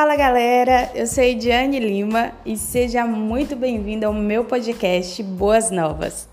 Fala 0.00 0.14
galera, 0.14 0.92
eu 0.94 1.08
sou 1.08 1.24
Ediane 1.24 1.80
Lima 1.80 2.30
e 2.46 2.56
seja 2.56 3.04
muito 3.04 3.56
bem-vindo 3.56 4.06
ao 4.06 4.14
meu 4.14 4.44
podcast 4.44 5.20
Boas 5.24 5.72
Novas. 5.72 6.28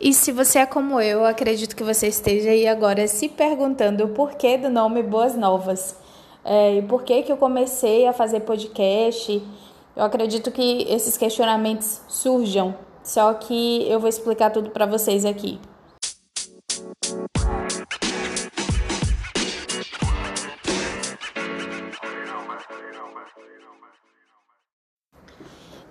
E 0.00 0.14
se 0.14 0.30
você 0.30 0.60
é 0.60 0.66
como 0.66 1.00
eu, 1.00 1.24
acredito 1.24 1.74
que 1.74 1.82
você 1.82 2.06
esteja 2.06 2.50
aí 2.50 2.68
agora 2.68 3.08
se 3.08 3.28
perguntando 3.28 4.04
o 4.04 4.08
porquê 4.10 4.56
do 4.56 4.70
nome 4.70 5.02
Boas 5.02 5.34
Novas. 5.34 5.96
É, 6.44 6.76
e 6.76 6.82
por 6.82 7.02
que, 7.02 7.24
que 7.24 7.32
eu 7.32 7.36
comecei 7.36 8.06
a 8.06 8.12
fazer 8.12 8.42
podcast. 8.42 9.42
Eu 9.96 10.04
acredito 10.04 10.52
que 10.52 10.86
esses 10.88 11.16
questionamentos 11.16 12.00
surjam, 12.06 12.76
só 13.02 13.34
que 13.34 13.84
eu 13.90 13.98
vou 13.98 14.08
explicar 14.08 14.50
tudo 14.50 14.70
para 14.70 14.86
vocês 14.86 15.24
aqui. 15.24 15.58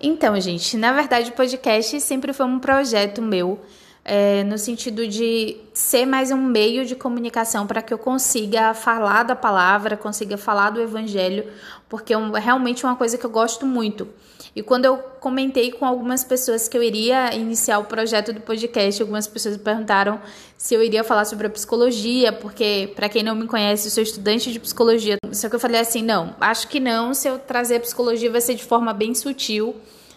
Então, 0.06 0.38
gente, 0.38 0.76
na 0.76 0.92
verdade 0.92 1.30
o 1.30 1.32
podcast 1.32 1.98
sempre 2.02 2.34
foi 2.34 2.44
um 2.44 2.58
projeto 2.58 3.22
meu 3.22 3.58
é, 4.04 4.44
no 4.44 4.58
sentido 4.58 5.08
de 5.08 5.56
ser 5.72 6.04
mais 6.04 6.30
um 6.30 6.36
meio 6.36 6.84
de 6.84 6.94
comunicação 6.94 7.66
para 7.66 7.80
que 7.80 7.94
eu 7.94 7.96
consiga 7.96 8.74
falar 8.74 9.22
da 9.22 9.34
palavra, 9.34 9.96
consiga 9.96 10.36
falar 10.36 10.68
do 10.68 10.82
evangelho, 10.82 11.46
porque 11.88 12.12
é 12.12 12.38
realmente 12.38 12.84
uma 12.84 12.96
coisa 12.96 13.16
que 13.16 13.24
eu 13.24 13.30
gosto 13.30 13.64
muito. 13.64 14.06
E 14.54 14.62
quando 14.62 14.84
eu 14.84 14.98
comentei 15.18 15.72
com 15.72 15.84
algumas 15.84 16.22
pessoas 16.22 16.68
que 16.68 16.76
eu 16.76 16.82
iria 16.82 17.34
iniciar 17.34 17.78
o 17.78 17.84
projeto 17.84 18.32
do 18.32 18.40
podcast, 18.40 19.02
algumas 19.02 19.26
pessoas 19.26 19.56
me 19.56 19.62
perguntaram 19.62 20.20
se 20.56 20.74
eu 20.74 20.82
iria 20.82 21.02
falar 21.02 21.24
sobre 21.24 21.46
a 21.48 21.50
psicologia, 21.50 22.32
porque, 22.32 22.92
para 22.94 23.08
quem 23.08 23.22
não 23.22 23.34
me 23.34 23.46
conhece, 23.46 23.88
eu 23.88 23.90
sou 23.90 24.02
estudante 24.02 24.52
de 24.52 24.60
psicologia. 24.60 25.16
Só 25.32 25.48
que 25.48 25.56
eu 25.56 25.60
falei 25.60 25.80
assim: 25.80 26.02
não, 26.02 26.34
acho 26.40 26.68
que 26.68 26.78
não, 26.78 27.12
se 27.12 27.28
eu 27.28 27.38
trazer 27.38 27.76
a 27.76 27.80
psicologia 27.80 28.30
vai 28.30 28.40
ser 28.40 28.54
de 28.54 28.64
forma 28.64 28.92
bem 28.92 29.14
sutil 29.14 29.74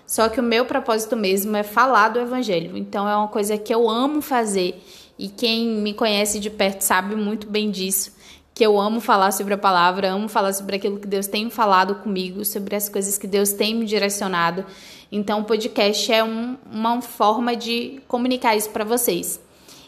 só 0.08 0.30
que 0.30 0.40
o 0.40 0.44
meu 0.44 0.66
propósito 0.66 1.18
mesmo 1.18 1.56
é 1.58 1.64
falar 1.64 2.08
do 2.10 2.20
evangelho. 2.20 2.78
Então 2.78 3.08
é 3.08 3.16
uma 3.16 3.28
coisa 3.28 3.58
que 3.58 3.76
eu 3.76 3.90
amo 3.90 4.22
fazer 4.22 4.82
e 5.20 5.28
quem 5.28 5.68
me 5.68 5.94
conhece 5.94 6.40
de 6.40 6.50
perto 6.50 6.82
sabe 6.82 7.14
muito 7.14 7.46
bem 7.46 7.70
disso. 7.70 8.16
Que 8.58 8.66
eu 8.66 8.80
amo 8.80 9.00
falar 9.00 9.30
sobre 9.30 9.54
a 9.54 9.58
palavra, 9.58 10.10
amo 10.10 10.28
falar 10.28 10.52
sobre 10.52 10.78
aquilo 10.78 10.98
que 10.98 11.06
Deus 11.06 11.28
tem 11.28 11.48
falado 11.48 11.94
comigo, 11.94 12.44
sobre 12.44 12.76
as 12.76 12.90
coisas 12.90 13.16
que 13.16 13.28
Deus 13.28 13.54
tem 13.54 13.76
me 13.76 13.86
direcionado. 13.86 14.66
Então, 15.12 15.42
o 15.42 15.44
podcast 15.44 16.12
é 16.12 16.24
um, 16.24 16.58
uma 16.74 17.00
forma 17.00 17.56
de 17.56 18.02
comunicar 18.08 18.56
isso 18.56 18.72
para 18.72 18.84
vocês. 18.84 19.40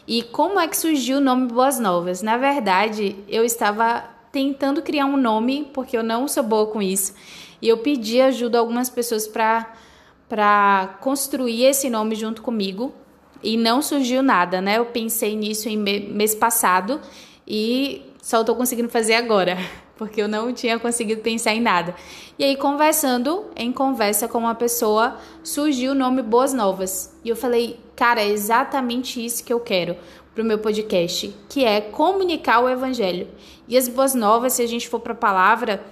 E 0.06 0.22
como 0.22 0.60
é 0.60 0.68
que 0.68 0.76
surgiu 0.76 1.18
o 1.18 1.20
nome 1.20 1.48
Boas 1.48 1.80
Novas? 1.80 2.22
Na 2.22 2.36
verdade, 2.36 3.16
eu 3.26 3.44
estava 3.44 4.04
tentando 4.30 4.82
criar 4.82 5.06
um 5.06 5.16
nome, 5.16 5.68
porque 5.74 5.96
eu 5.98 6.04
não 6.04 6.28
sou 6.28 6.44
boa 6.44 6.68
com 6.68 6.80
isso, 6.80 7.12
e 7.60 7.68
eu 7.68 7.78
pedi 7.78 8.20
ajuda 8.20 8.58
a 8.58 8.60
algumas 8.60 8.88
pessoas 8.88 9.26
para 9.26 10.96
construir 11.00 11.64
esse 11.64 11.90
nome 11.90 12.14
junto 12.14 12.40
comigo 12.40 12.94
e 13.42 13.56
não 13.56 13.82
surgiu 13.82 14.22
nada, 14.22 14.60
né? 14.60 14.78
Eu 14.78 14.86
pensei 14.86 15.34
nisso 15.34 15.68
em 15.68 15.76
mês 15.76 16.36
passado 16.36 17.00
e 17.44 18.09
só 18.22 18.40
estou 18.40 18.54
conseguindo 18.56 18.88
fazer 18.88 19.14
agora, 19.14 19.56
porque 19.96 20.20
eu 20.22 20.28
não 20.28 20.52
tinha 20.52 20.78
conseguido 20.78 21.20
pensar 21.20 21.54
em 21.54 21.60
nada. 21.60 21.94
E 22.38 22.44
aí, 22.44 22.56
conversando, 22.56 23.46
em 23.56 23.72
conversa 23.72 24.28
com 24.28 24.38
uma 24.38 24.54
pessoa, 24.54 25.16
surgiu 25.42 25.92
o 25.92 25.94
nome 25.94 26.22
Boas 26.22 26.52
Novas. 26.52 27.14
E 27.24 27.28
eu 27.28 27.36
falei, 27.36 27.78
cara, 27.96 28.20
é 28.20 28.28
exatamente 28.28 29.24
isso 29.24 29.44
que 29.44 29.52
eu 29.52 29.60
quero 29.60 29.96
para 30.34 30.42
o 30.42 30.46
meu 30.46 30.58
podcast, 30.58 31.34
que 31.48 31.64
é 31.64 31.80
comunicar 31.80 32.60
o 32.60 32.68
evangelho. 32.68 33.28
E 33.66 33.76
as 33.76 33.88
boas 33.88 34.14
novas, 34.14 34.54
se 34.54 34.62
a 34.62 34.66
gente 34.66 34.88
for 34.88 35.00
para 35.00 35.12
a 35.12 35.16
palavra, 35.16 35.84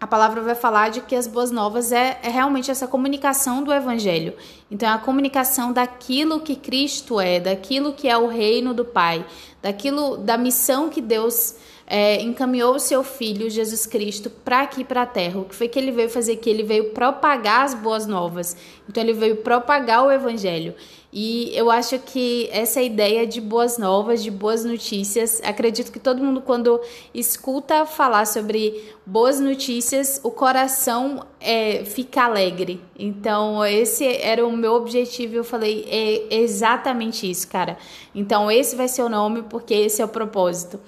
a 0.00 0.06
palavra 0.06 0.40
vai 0.40 0.54
falar 0.54 0.88
de 0.88 1.02
que 1.02 1.14
as 1.14 1.26
boas 1.26 1.50
novas 1.50 1.92
é, 1.92 2.18
é, 2.22 2.30
realmente 2.30 2.70
essa 2.70 2.86
comunicação 2.86 3.62
do 3.62 3.70
evangelho. 3.70 4.32
Então, 4.70 4.88
é 4.88 4.92
a 4.92 4.98
comunicação 4.98 5.74
daquilo 5.74 6.40
que 6.40 6.56
Cristo 6.56 7.20
é, 7.20 7.38
daquilo 7.38 7.92
que 7.92 8.08
é 8.08 8.16
o 8.16 8.26
reino 8.26 8.72
do 8.72 8.84
Pai, 8.84 9.26
daquilo 9.60 10.16
da 10.16 10.38
missão 10.38 10.88
que 10.88 11.02
Deus 11.02 11.54
é, 11.86 12.22
encaminhou 12.22 12.76
o 12.76 12.80
seu 12.80 13.04
filho 13.04 13.50
Jesus 13.50 13.84
Cristo 13.84 14.30
para 14.30 14.62
aqui 14.62 14.84
para 14.84 15.02
a 15.02 15.06
terra. 15.06 15.40
O 15.40 15.44
que 15.44 15.54
foi 15.54 15.68
que 15.68 15.78
ele 15.78 15.90
veio 15.90 16.08
fazer 16.08 16.32
aqui? 16.32 16.48
Ele 16.48 16.62
veio 16.62 16.90
propagar 16.90 17.64
as 17.66 17.74
boas 17.74 18.06
novas. 18.06 18.56
Então 18.88 19.02
ele 19.02 19.12
veio 19.12 19.36
propagar 19.36 20.06
o 20.06 20.10
evangelho. 20.10 20.74
E 21.12 21.50
eu 21.56 21.70
acho 21.70 21.98
que 21.98 22.48
essa 22.52 22.80
ideia 22.80 23.26
de 23.26 23.40
boas 23.40 23.78
novas, 23.78 24.22
de 24.22 24.30
boas 24.30 24.64
notícias, 24.64 25.40
acredito 25.44 25.90
que 25.90 25.98
todo 25.98 26.22
mundo, 26.22 26.40
quando 26.40 26.80
escuta 27.12 27.84
falar 27.84 28.26
sobre 28.26 28.94
boas 29.04 29.40
notícias, 29.40 30.20
o 30.22 30.30
coração 30.30 31.26
é, 31.40 31.84
fica 31.84 32.22
alegre. 32.22 32.80
Então, 32.96 33.64
esse 33.66 34.06
era 34.06 34.46
o 34.46 34.56
meu 34.56 34.74
objetivo. 34.74 35.34
Eu 35.34 35.44
falei, 35.44 35.84
é 35.90 36.36
exatamente 36.36 37.28
isso, 37.28 37.48
cara. 37.48 37.76
Então, 38.14 38.48
esse 38.48 38.76
vai 38.76 38.86
ser 38.86 39.02
o 39.02 39.08
nome, 39.08 39.42
porque 39.42 39.74
esse 39.74 40.00
é 40.00 40.04
o 40.04 40.08
propósito. 40.08 40.78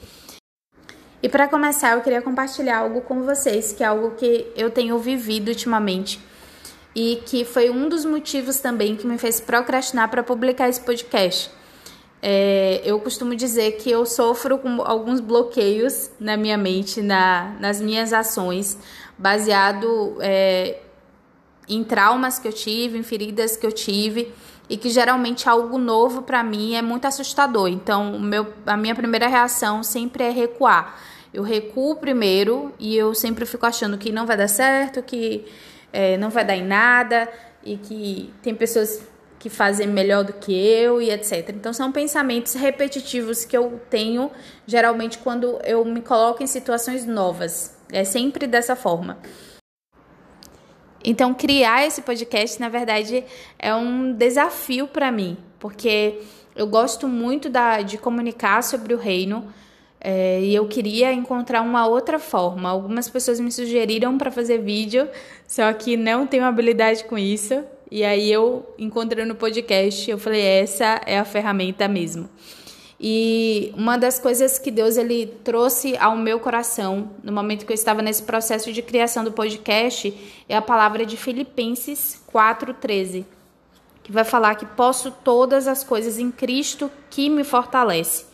E 1.21 1.29
para 1.29 1.49
começar, 1.49 1.95
eu 1.95 2.01
queria 2.01 2.23
compartilhar 2.23 2.79
algo 2.79 3.01
com 3.01 3.23
vocês, 3.23 3.73
que 3.73 3.83
é 3.83 3.87
algo 3.87 4.13
que 4.13 4.47
eu 4.57 4.71
tenho 4.71 4.97
vivido 4.99 5.49
ultimamente 5.49 6.21
e 6.95 7.23
que 7.25 7.45
foi 7.45 7.71
um 7.71 7.89
dos 7.89 8.05
motivos 8.05 8.61
também 8.61 8.97
que 8.97 9.07
me 9.07 9.19
fez 9.19 9.41
procrastinar 9.41 10.11
para 10.11 10.23
publicar 10.23 10.69
esse 10.69 10.81
podcast. 10.81 11.51
É, 12.21 12.81
eu 12.85 13.01
costumo 13.01 13.35
dizer 13.35 13.73
que 13.73 13.91
eu 13.91 14.07
sofro 14.07 14.59
com 14.59 14.81
alguns 14.83 15.19
bloqueios 15.19 16.11
na 16.21 16.37
minha 16.37 16.57
mente, 16.57 17.03
na, 17.03 17.57
nas 17.59 17.81
minhas 17.81 18.13
ações, 18.13 18.79
baseado 19.19 20.17
é, 20.21 20.79
em 21.69 21.83
traumas 21.83 22.39
que 22.39 22.47
eu 22.47 22.53
tive, 22.53 22.99
em 22.99 23.03
feridas 23.03 23.57
que 23.57 23.67
eu 23.67 23.73
tive 23.73 24.33
e 24.69 24.77
que 24.77 24.89
geralmente 24.89 25.49
algo 25.49 25.79
novo 25.79 26.23
para 26.23 26.45
mim 26.45 26.75
é 26.75 26.83
muito 26.83 27.07
assustador. 27.07 27.69
Então, 27.69 28.19
meu, 28.21 28.53
a 28.67 28.77
minha 28.77 28.95
primeira 28.95 29.27
reação 29.27 29.83
sempre 29.83 30.25
é 30.25 30.31
recuar. 30.31 30.99
Eu 31.35 31.43
recuo 31.43 31.97
primeiro 31.97 32.73
e 32.79 32.97
eu 32.97 33.15
sempre 33.15 33.45
fico 33.47 33.67
achando 33.67 33.99
que 33.99 34.13
não 34.13 34.27
vai 34.27 34.37
dar 34.37 34.49
certo, 34.49 35.03
que 35.03 35.45
é, 35.93 36.17
não 36.17 36.31
vai 36.31 36.45
dar 36.45 36.57
em 36.57 36.65
nada 36.65 37.29
e 37.65 37.77
que 37.77 38.33
tem 38.43 38.55
pessoas 38.55 39.03
que 39.39 39.51
fazem 39.51 39.89
melhor 39.89 40.23
do 40.23 40.33
que 40.33 40.53
eu 40.53 41.03
e 41.03 41.11
etc. 41.11 41.51
Então 41.51 41.73
são 41.73 41.91
pensamentos 41.91 42.55
repetitivos 42.55 43.45
que 43.45 43.57
eu 43.57 43.81
tenho 43.91 44.31
geralmente 44.67 45.19
quando 45.19 45.59
eu 45.65 45.85
me 45.85 46.01
coloco 46.01 46.43
em 46.43 46.47
situações 46.47 47.05
novas. 47.05 47.77
É 47.91 48.05
sempre 48.05 48.47
dessa 48.47 48.77
forma. 48.77 49.19
Então 51.05 51.35
criar 51.35 51.85
esse 51.85 52.03
podcast, 52.03 52.61
na 52.61 52.69
verdade, 52.69 53.25
é 53.59 53.75
um 53.75 54.13
desafio 54.13 54.87
para 54.87 55.11
mim, 55.11 55.37
porque 55.59 56.21
eu 56.55 56.67
gosto 56.69 57.09
muito 57.09 57.51
da, 57.51 57.83
de 57.83 57.99
comunicar 57.99 58.63
sobre 58.63 58.95
o 58.95 58.99
reino, 58.99 59.53
é, 60.05 60.41
e 60.43 60.53
eu 60.53 60.67
queria 60.67 61.13
encontrar 61.13 61.63
uma 61.63 61.87
outra 61.87 62.19
forma. 62.19 62.69
Algumas 62.69 63.09
pessoas 63.09 63.39
me 63.39 63.53
sugeriram 63.53 64.19
para 64.19 64.33
fazer 64.33 64.59
vídeo, 64.59 65.09
só 65.47 65.73
que 65.73 65.97
não 65.97 66.27
tenho 66.27 66.45
habilidade 66.45 67.05
com 67.05 67.17
isso. 67.17 67.63
E 67.89 68.03
aí 68.03 68.33
eu 68.33 68.67
encontrei 68.77 69.25
no 69.25 69.37
podcast, 69.37 70.11
eu 70.11 70.19
falei, 70.19 70.43
essa 70.43 71.01
é 71.07 71.19
a 71.19 71.25
ferramenta 71.25 71.87
mesmo. 71.87 72.29
E 72.99 73.73
uma 73.77 73.97
das 73.97 74.19
coisas 74.19 74.59
que 74.59 74.71
Deus 74.71 74.97
ele 74.97 75.27
trouxe 75.45 75.97
ao 75.97 76.17
meu 76.17 76.41
coração 76.41 77.11
no 77.23 77.33
momento 77.33 77.65
que 77.65 77.73
eu 77.73 77.75
estava 77.75 78.03
nesse 78.03 78.23
processo 78.23 78.73
de 78.73 78.83
criação 78.83 79.23
do 79.23 79.31
podcast 79.31 80.17
é 80.49 80.57
a 80.57 80.63
palavra 80.63 81.05
de 81.05 81.17
Filipenses 81.17 82.21
4:13, 82.33 83.25
que 84.03 84.11
vai 84.11 84.25
falar 84.25 84.55
que 84.55 84.67
posso 84.67 85.11
todas 85.11 85.69
as 85.69 85.85
coisas 85.85 86.19
em 86.19 86.31
Cristo 86.31 86.91
que 87.11 87.29
me 87.29 87.45
fortalece. 87.45 88.32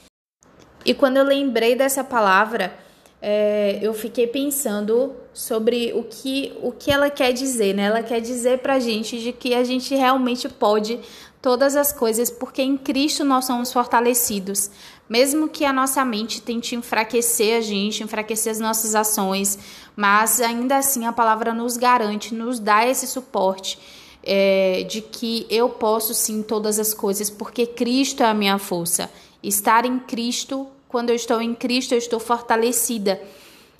E 0.88 0.94
quando 0.94 1.18
eu 1.18 1.24
lembrei 1.24 1.76
dessa 1.76 2.02
palavra, 2.02 2.74
é, 3.20 3.78
eu 3.82 3.92
fiquei 3.92 4.26
pensando 4.26 5.14
sobre 5.34 5.92
o 5.94 6.02
que, 6.02 6.56
o 6.62 6.72
que 6.72 6.90
ela 6.90 7.10
quer 7.10 7.30
dizer, 7.30 7.74
né? 7.74 7.82
Ela 7.82 8.02
quer 8.02 8.22
dizer 8.22 8.60
pra 8.60 8.78
gente 8.78 9.20
de 9.20 9.30
que 9.30 9.52
a 9.52 9.62
gente 9.62 9.94
realmente 9.94 10.48
pode 10.48 10.98
todas 11.42 11.76
as 11.76 11.92
coisas, 11.92 12.30
porque 12.30 12.62
em 12.62 12.78
Cristo 12.78 13.22
nós 13.22 13.44
somos 13.44 13.70
fortalecidos. 13.70 14.70
Mesmo 15.06 15.46
que 15.46 15.66
a 15.66 15.74
nossa 15.74 16.02
mente 16.06 16.40
tente 16.40 16.74
enfraquecer 16.74 17.58
a 17.58 17.60
gente, 17.60 18.02
enfraquecer 18.02 18.50
as 18.50 18.58
nossas 18.58 18.94
ações, 18.94 19.58
mas 19.94 20.40
ainda 20.40 20.78
assim 20.78 21.04
a 21.04 21.12
palavra 21.12 21.52
nos 21.52 21.76
garante, 21.76 22.34
nos 22.34 22.58
dá 22.58 22.86
esse 22.86 23.06
suporte. 23.06 23.78
É, 24.22 24.86
de 24.88 25.02
que 25.02 25.46
eu 25.50 25.68
posso 25.68 26.14
sim 26.14 26.42
todas 26.42 26.78
as 26.78 26.94
coisas, 26.94 27.28
porque 27.28 27.66
Cristo 27.66 28.22
é 28.22 28.26
a 28.26 28.32
minha 28.32 28.58
força. 28.58 29.10
Estar 29.42 29.84
em 29.84 29.98
Cristo 29.98 30.66
quando 30.88 31.10
eu 31.10 31.16
estou 31.16 31.40
em 31.40 31.54
Cristo, 31.54 31.92
eu 31.92 31.98
estou 31.98 32.18
fortalecida. 32.18 33.20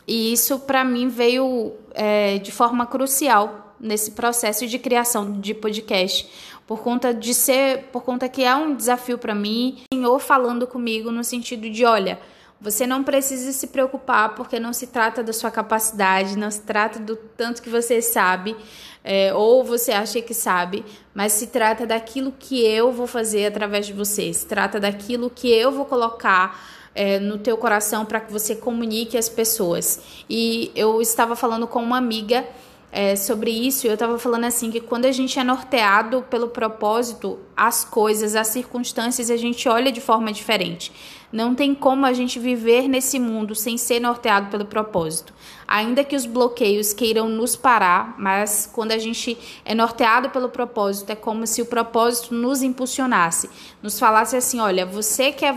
E 0.07 0.33
isso, 0.33 0.61
para 0.61 0.85
mim, 0.85 1.09
veio 1.09 1.73
é, 1.95 2.39
de 2.39 2.53
forma 2.53 2.87
crucial 2.87 3.75
nesse 3.81 4.13
processo 4.13 4.67
de 4.67 4.79
criação 4.79 5.41
de 5.41 5.55
podcast, 5.55 6.29
por 6.67 6.81
conta 6.81 7.15
de 7.15 7.33
ser, 7.33 7.85
por 7.93 8.03
conta 8.03 8.29
que 8.29 8.45
é 8.45 8.55
um 8.55 8.75
desafio 8.75 9.17
para 9.17 9.35
mim, 9.35 9.79
o 9.93 9.95
Senhor 9.95 10.19
falando 10.19 10.67
comigo 10.67 11.11
no 11.11 11.25
sentido 11.25 11.71
de, 11.71 11.85
olha, 11.85 12.19
Você 12.61 12.89
não 12.89 13.05
precisa 13.05 13.53
se 13.53 13.69
preocupar 13.69 14.35
porque 14.35 14.59
não 14.59 14.73
se 14.73 14.89
trata 14.89 15.23
da 15.23 15.33
sua 15.33 15.51
capacidade, 15.51 16.37
não 16.37 16.51
se 16.51 16.63
trata 16.63 16.99
do 16.99 17.15
tanto 17.15 17.63
que 17.63 17.71
você 17.71 18.03
sabe 18.03 18.57
é, 19.05 19.33
ou 19.33 19.63
você 19.63 19.93
acha 19.93 20.21
que 20.21 20.35
sabe, 20.35 20.85
mas 21.15 21.33
se 21.35 21.47
trata 21.47 21.87
daquilo 21.87 22.35
que 22.37 22.61
eu 22.67 22.91
vou 22.91 23.07
fazer 23.07 23.47
através 23.47 23.87
de 23.87 23.93
você, 23.93 24.33
se 24.33 24.45
trata 24.45 24.81
daquilo 24.81 25.31
que 25.31 25.49
eu 25.49 25.71
vou 25.71 25.85
colocar 25.85 26.61
é, 26.99 27.21
no 27.21 27.39
teu 27.39 27.57
coração 27.57 28.05
para 28.05 28.19
que 28.19 28.33
você 28.33 28.57
comunique 28.57 29.17
às 29.17 29.29
pessoas. 29.29 30.01
E 30.29 30.73
eu 30.75 31.01
estava 31.01 31.37
falando 31.37 31.65
com 31.69 31.81
uma 31.81 31.97
amiga 31.97 32.45
é, 32.91 33.15
sobre 33.15 33.53
isso, 33.53 33.87
eu 33.87 33.95
estava 33.95 34.19
falando 34.19 34.45
assim 34.45 34.69
que 34.69 34.81
quando 34.81 35.05
a 35.05 35.13
gente 35.13 35.39
é 35.39 35.45
norteado 35.45 36.25
pelo 36.29 36.49
propósito, 36.49 37.39
as 37.57 37.85
coisas, 37.85 38.35
as 38.35 38.49
circunstâncias, 38.49 39.31
a 39.31 39.37
gente 39.37 39.69
olha 39.69 39.93
de 39.93 40.01
forma 40.01 40.33
diferente. 40.33 40.91
Não 41.31 41.55
tem 41.55 41.75
como 41.75 42.07
a 42.07 42.13
gente 42.15 42.39
viver 42.39 42.89
nesse 42.89 43.19
mundo 43.19 43.55
sem 43.55 43.77
ser 43.77 44.01
norteado 44.01 44.51
pelo 44.51 44.65
propósito. 44.65 45.35
Ainda 45.67 46.03
que 46.03 46.17
os 46.17 46.25
bloqueios 46.25 46.95
queiram 46.95 47.29
nos 47.29 47.55
parar, 47.55 48.15
mas 48.19 48.71
quando 48.73 48.93
a 48.93 48.99
gente 48.99 49.37
é 49.63 49.75
norteado 49.75 50.31
pelo 50.31 50.49
propósito, 50.49 51.11
é 51.11 51.15
como 51.15 51.47
se 51.47 51.61
o 51.61 51.67
propósito 51.67 52.35
nos 52.35 52.63
impulsionasse, 52.63 53.51
nos 53.83 53.99
falasse 53.99 54.37
assim: 54.37 54.59
olha, 54.59 54.87
você 54.87 55.31
quer, 55.31 55.55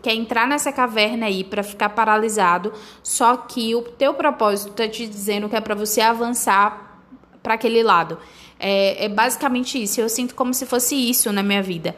quer 0.00 0.14
entrar 0.14 0.46
nessa 0.46 0.70
caverna 0.70 1.26
aí 1.26 1.42
para 1.42 1.64
ficar 1.64 1.88
paralisado, 1.88 2.72
só 3.02 3.36
que 3.36 3.74
o 3.74 3.82
teu 3.82 4.14
propósito 4.14 4.70
está 4.70 4.88
te 4.88 5.08
dizendo 5.08 5.48
que 5.48 5.56
é 5.56 5.60
para 5.60 5.74
você 5.74 6.00
avançar 6.00 7.02
para 7.42 7.54
aquele 7.54 7.82
lado. 7.82 8.16
É, 8.60 9.06
é 9.06 9.08
basicamente 9.08 9.82
isso. 9.82 10.00
Eu 10.00 10.08
sinto 10.08 10.34
como 10.34 10.54
se 10.54 10.66
fosse 10.66 10.94
isso 10.94 11.32
na 11.32 11.42
minha 11.42 11.62
vida. 11.62 11.96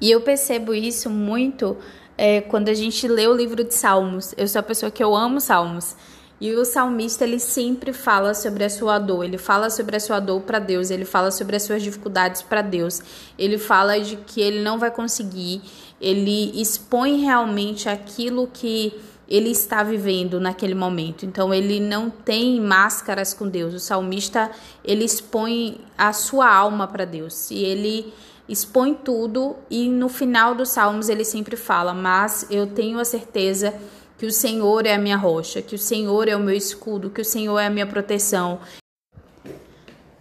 E 0.00 0.10
eu 0.10 0.20
percebo 0.20 0.72
isso 0.74 1.10
muito 1.10 1.76
é, 2.16 2.40
quando 2.40 2.68
a 2.68 2.74
gente 2.74 3.06
lê 3.08 3.26
o 3.26 3.34
livro 3.34 3.64
de 3.64 3.74
Salmos. 3.74 4.34
Eu 4.36 4.46
sou 4.48 4.60
a 4.60 4.62
pessoa 4.62 4.90
que 4.90 5.02
eu 5.02 5.14
amo 5.14 5.40
Salmos. 5.40 5.96
E 6.40 6.54
o 6.54 6.64
salmista 6.64 7.24
ele 7.24 7.40
sempre 7.40 7.92
fala 7.92 8.32
sobre 8.32 8.62
a 8.62 8.70
sua 8.70 9.00
dor, 9.00 9.24
ele 9.24 9.38
fala 9.38 9.70
sobre 9.70 9.96
a 9.96 10.00
sua 10.00 10.20
dor 10.20 10.42
para 10.42 10.60
Deus, 10.60 10.88
ele 10.88 11.04
fala 11.04 11.32
sobre 11.32 11.56
as 11.56 11.64
suas 11.64 11.82
dificuldades 11.82 12.42
para 12.42 12.62
Deus. 12.62 13.02
Ele 13.36 13.58
fala 13.58 13.98
de 13.98 14.16
que 14.16 14.40
ele 14.40 14.60
não 14.60 14.78
vai 14.78 14.90
conseguir, 14.90 15.60
ele 16.00 16.52
expõe 16.60 17.20
realmente 17.20 17.88
aquilo 17.88 18.46
que 18.46 18.94
ele 19.28 19.50
está 19.50 19.82
vivendo 19.82 20.40
naquele 20.40 20.74
momento. 20.74 21.26
Então 21.26 21.52
ele 21.52 21.78
não 21.78 22.08
tem 22.08 22.60
máscaras 22.60 23.34
com 23.34 23.46
Deus. 23.46 23.74
O 23.74 23.78
salmista 23.78 24.50
ele 24.82 25.04
expõe 25.04 25.80
a 25.96 26.12
sua 26.12 26.52
alma 26.52 26.86
para 26.86 27.04
Deus. 27.04 27.50
E 27.50 27.62
ele 27.62 28.12
expõe 28.48 28.94
tudo 28.94 29.56
e 29.70 29.88
no 29.88 30.08
final 30.08 30.54
dos 30.54 30.70
salmos 30.70 31.08
ele 31.08 31.24
sempre 31.24 31.56
fala: 31.56 31.92
"Mas 31.92 32.46
eu 32.50 32.66
tenho 32.66 32.98
a 32.98 33.04
certeza 33.04 33.74
que 34.16 34.26
o 34.26 34.32
Senhor 34.32 34.86
é 34.86 34.94
a 34.94 34.98
minha 34.98 35.16
rocha, 35.16 35.60
que 35.60 35.74
o 35.74 35.78
Senhor 35.78 36.26
é 36.26 36.34
o 36.34 36.40
meu 36.40 36.54
escudo, 36.54 37.10
que 37.10 37.20
o 37.20 37.24
Senhor 37.24 37.58
é 37.58 37.66
a 37.66 37.70
minha 37.70 37.86
proteção". 37.86 38.58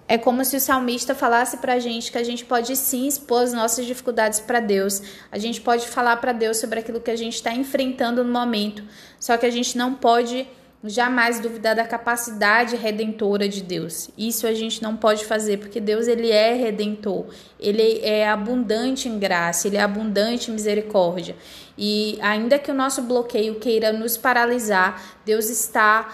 É 0.08 0.18
como 0.18 0.46
se 0.46 0.56
o 0.56 0.60
salmista 0.60 1.14
falasse 1.14 1.58
para 1.58 1.74
a 1.74 1.80
gente 1.80 2.12
que 2.12 2.18
a 2.18 2.24
gente 2.24 2.46
pode 2.46 2.76
sim 2.78 3.08
expor 3.08 3.44
as 3.44 3.52
nossas 3.52 3.86
dificuldades 3.86 4.40
para 4.40 4.62
Deus. 4.62 5.02
A 5.30 5.38
gente 5.38 5.60
pode 5.60 5.88
falar 5.88 6.16
para 6.18 6.32
Deus 6.32 6.58
sobre 6.58 6.80
aquilo 6.80 7.02
que 7.02 7.12
a 7.12 7.16
gente 7.16 7.36
está 7.36 7.52
enfrentando 7.52 8.24
no 8.24 8.32
momento. 8.32 8.84
Só 9.20 9.36
que 9.36 9.46
a 9.46 9.50
gente 9.52 9.78
não 9.78 9.94
pode 9.94 10.48
jamais 10.84 11.40
duvidar 11.40 11.76
da 11.76 11.86
capacidade 11.86 12.76
redentora 12.76 13.50
de 13.50 13.62
Deus. 13.62 14.10
Isso 14.18 14.48
a 14.48 14.54
gente 14.54 14.82
não 14.82 14.96
pode 14.96 15.26
fazer, 15.26 15.58
porque 15.58 15.82
Deus 15.82 16.08
ele 16.08 16.32
é 16.32 16.54
redentor. 16.54 17.26
Ele 17.60 18.00
é 18.02 18.30
abundante 18.30 19.10
em 19.10 19.20
graça, 19.20 19.68
ele 19.68 19.78
é 19.78 19.82
abundante 19.82 20.50
em 20.50 20.54
misericórdia. 20.54 21.36
E 21.78 22.18
ainda 22.22 22.58
que 22.58 22.72
o 22.72 22.76
nosso 22.76 23.02
bloqueio 23.02 23.56
queira 23.56 23.92
nos 23.92 24.16
paralisar, 24.16 25.02
Deus 25.26 25.50
está 25.50 26.08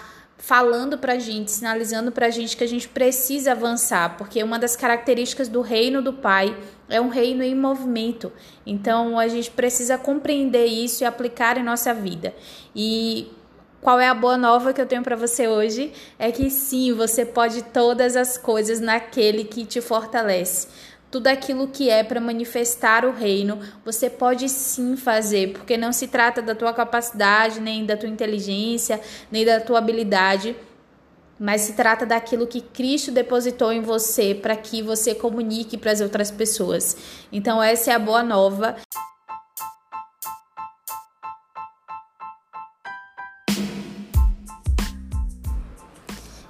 falando 0.44 0.98
para 0.98 1.14
a 1.14 1.20
gente, 1.20 1.52
sinalizando 1.52 2.12
para 2.12 2.26
a 2.26 2.30
gente 2.30 2.58
que 2.58 2.66
a 2.66 2.68
gente 2.68 2.90
precisa 2.90 3.54
avançar, 3.54 4.18
porque 4.18 4.44
uma 4.44 4.60
das 4.60 4.76
características 4.76 5.48
do 5.48 5.62
reino 5.62 6.02
do 6.02 6.12
Pai 6.12 6.54
é 6.90 7.00
um 7.00 7.08
reino 7.08 7.42
em 7.42 7.56
movimento. 7.56 8.30
Então 8.66 9.18
a 9.18 9.30
gente 9.30 9.50
precisa 9.50 9.98
compreender 9.98 10.66
isso 10.66 11.02
e 11.02 11.06
aplicar 11.06 11.58
em 11.58 11.64
nossa 11.64 11.94
vida. 11.94 12.36
E 12.76 13.32
qual 13.80 14.02
é 14.02 14.10
a 14.10 14.14
boa 14.14 14.38
nova 14.38 14.74
que 14.74 14.82
eu 14.82 14.86
tenho 14.86 15.02
para 15.02 15.16
você 15.16 15.48
hoje? 15.48 15.94
É 16.20 16.30
que 16.30 16.50
sim, 16.50 16.92
você 16.92 17.26
pode 17.26 17.62
todas 17.62 18.18
as 18.18 18.38
coisas 18.38 18.82
naquele 18.82 19.46
que 19.46 19.66
te 19.66 19.80
fortalece. 19.80 20.68
Tudo 21.14 21.28
aquilo 21.28 21.68
que 21.68 21.92
é 21.92 22.04
para 22.04 22.20
manifestar 22.20 23.06
o 23.06 23.12
reino, 23.12 23.60
você 23.86 24.10
pode 24.10 24.50
sim 24.50 24.98
fazer, 24.98 25.54
porque 25.54 25.78
não 25.78 25.94
se 25.94 26.08
trata 26.08 26.42
da 26.42 26.56
tua 26.56 26.74
capacidade, 26.74 27.62
nem 27.62 27.86
da 27.86 27.96
tua 27.96 28.10
inteligência, 28.10 29.00
nem 29.32 29.46
da 29.46 29.60
tua 29.60 29.78
habilidade, 29.78 30.56
mas 31.40 31.62
se 31.62 31.74
trata 31.74 32.04
daquilo 32.04 32.48
que 32.48 32.62
Cristo 32.62 33.12
depositou 33.12 33.72
em 33.72 33.80
você 33.80 34.34
para 34.34 34.56
que 34.56 34.82
você 34.82 35.14
comunique 35.14 35.78
para 35.78 35.92
as 35.92 36.02
outras 36.02 36.32
pessoas. 36.32 36.98
Então, 37.32 37.62
essa 37.62 37.92
é 37.92 37.94
a 37.94 38.00
boa 38.00 38.24
nova. 38.24 38.76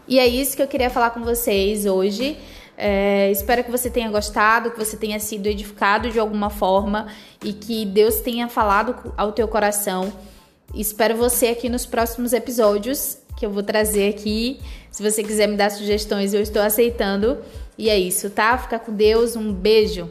E 0.07 0.17
é 0.17 0.25
isso 0.25 0.55
que 0.55 0.61
eu 0.61 0.67
queria 0.69 0.89
falar 0.89 1.09
com 1.09 1.21
vocês 1.21 1.85
hoje. 1.85 2.37
É, 2.77 3.29
espero 3.31 3.63
que 3.63 3.71
você 3.71 3.89
tenha 3.89 4.09
gostado, 4.09 4.71
que 4.71 4.77
você 4.77 4.97
tenha 4.97 5.19
sido 5.19 5.47
edificado 5.47 6.09
de 6.09 6.19
alguma 6.19 6.49
forma 6.49 7.07
e 7.43 7.53
que 7.53 7.85
Deus 7.85 8.21
tenha 8.21 8.47
falado 8.47 9.13
ao 9.15 9.31
teu 9.31 9.47
coração. 9.47 10.11
Espero 10.73 11.15
você 11.15 11.47
aqui 11.47 11.69
nos 11.69 11.85
próximos 11.85 12.33
episódios 12.33 13.19
que 13.37 13.45
eu 13.45 13.51
vou 13.51 13.63
trazer 13.63 14.09
aqui. 14.09 14.59
Se 14.89 15.03
você 15.03 15.23
quiser 15.23 15.47
me 15.47 15.55
dar 15.55 15.69
sugestões, 15.69 16.33
eu 16.33 16.41
estou 16.41 16.61
aceitando. 16.61 17.37
E 17.77 17.89
é 17.89 17.97
isso, 17.97 18.29
tá? 18.29 18.57
Fica 18.57 18.79
com 18.79 18.91
Deus, 18.91 19.35
um 19.35 19.53
beijo. 19.53 20.09